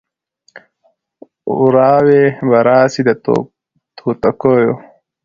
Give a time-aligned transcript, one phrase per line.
[1.61, 3.09] وراوي به راسي د
[3.97, 4.71] توتکیو